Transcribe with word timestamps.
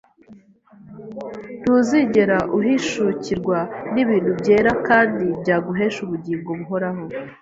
ntuzigera 1.61 2.37
uhishukirwa 2.57 3.57
n’ibintu 3.93 4.31
byera 4.39 4.71
kandi 4.87 5.23
byaguhesha 5.41 5.99
ubugingo 6.05 6.49
buhoraho. 6.59 7.03